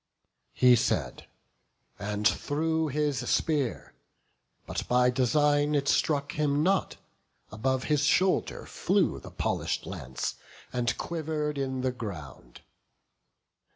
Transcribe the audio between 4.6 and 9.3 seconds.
but by design It struck him not; above his shoulder flew The